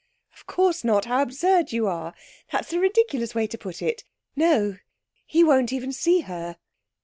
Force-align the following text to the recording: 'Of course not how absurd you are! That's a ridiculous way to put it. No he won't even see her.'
'Of 0.33 0.47
course 0.47 0.83
not 0.83 1.05
how 1.05 1.21
absurd 1.21 1.71
you 1.71 1.85
are! 1.85 2.15
That's 2.51 2.73
a 2.73 2.79
ridiculous 2.79 3.35
way 3.35 3.45
to 3.45 3.55
put 3.55 3.83
it. 3.83 4.03
No 4.35 4.77
he 5.27 5.43
won't 5.43 5.71
even 5.71 5.93
see 5.93 6.21
her.' 6.21 6.57